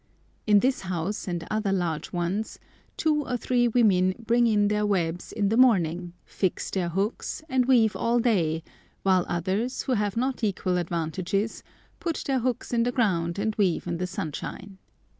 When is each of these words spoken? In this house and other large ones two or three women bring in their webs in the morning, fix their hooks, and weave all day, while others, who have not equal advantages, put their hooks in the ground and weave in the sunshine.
In 0.47 0.61
this 0.61 0.81
house 0.81 1.27
and 1.27 1.45
other 1.51 1.71
large 1.71 2.11
ones 2.11 2.57
two 2.97 3.23
or 3.23 3.37
three 3.37 3.67
women 3.67 4.15
bring 4.17 4.47
in 4.47 4.67
their 4.67 4.83
webs 4.83 5.31
in 5.31 5.49
the 5.49 5.57
morning, 5.57 6.13
fix 6.25 6.71
their 6.71 6.89
hooks, 6.89 7.43
and 7.47 7.67
weave 7.67 7.95
all 7.95 8.17
day, 8.17 8.63
while 9.03 9.25
others, 9.29 9.83
who 9.83 9.91
have 9.93 10.17
not 10.17 10.43
equal 10.43 10.77
advantages, 10.77 11.61
put 11.99 12.23
their 12.25 12.39
hooks 12.39 12.73
in 12.73 12.81
the 12.81 12.91
ground 12.91 13.37
and 13.37 13.53
weave 13.57 13.85
in 13.85 13.97
the 13.97 14.07
sunshine. 14.07 14.79